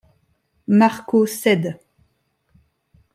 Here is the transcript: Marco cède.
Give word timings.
Marco 0.67 1.27
cède. 1.27 1.77